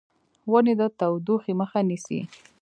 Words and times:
ونې 0.51 0.73
د 0.79 0.81
تودوخې 0.99 1.53
مخه 1.59 1.79
نیسي. 1.89 2.19